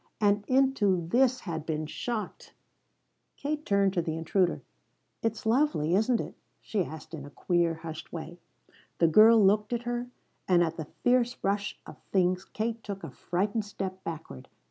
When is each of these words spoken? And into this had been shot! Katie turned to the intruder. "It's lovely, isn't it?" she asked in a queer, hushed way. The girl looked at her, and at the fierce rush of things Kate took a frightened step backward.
And 0.19 0.43
into 0.47 1.07
this 1.09 1.41
had 1.41 1.63
been 1.63 1.85
shot! 1.85 2.53
Katie 3.37 3.61
turned 3.61 3.93
to 3.93 4.01
the 4.01 4.17
intruder. 4.17 4.63
"It's 5.21 5.45
lovely, 5.45 5.93
isn't 5.93 6.19
it?" 6.19 6.33
she 6.59 6.83
asked 6.83 7.13
in 7.13 7.23
a 7.23 7.29
queer, 7.29 7.75
hushed 7.75 8.11
way. 8.11 8.39
The 8.97 9.07
girl 9.07 9.39
looked 9.45 9.73
at 9.73 9.83
her, 9.83 10.07
and 10.47 10.63
at 10.63 10.75
the 10.77 10.87
fierce 11.03 11.37
rush 11.43 11.79
of 11.85 11.99
things 12.11 12.45
Kate 12.45 12.83
took 12.83 13.03
a 13.03 13.11
frightened 13.11 13.63
step 13.63 14.03
backward. 14.03 14.49